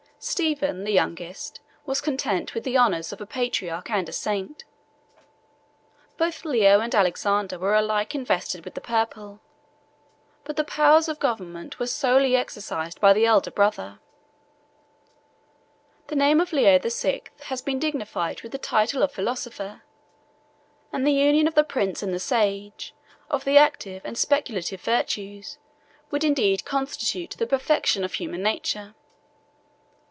[0.23, 4.63] Stephen, the youngest, was content with the honors of a patriarch and a saint;
[6.15, 9.39] both Leo and Alexander were alike invested with the purple,
[10.43, 13.97] but the powers of government were solely exercised by the elder brother.
[16.05, 19.81] The name of Leo the Sixth has been dignified with the title of philosopher;
[20.93, 22.93] and the union of the prince and the sage,
[23.31, 25.57] of the active and speculative virtues,
[26.11, 28.93] would indeed constitute the perfection of human nature.